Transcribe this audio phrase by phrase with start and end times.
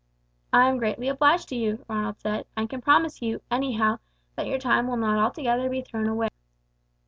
[0.51, 3.99] "I am greatly obliged to you," Ronald said, "and can promise you, anyhow,
[4.35, 6.29] that your time shall be not altogether thrown away."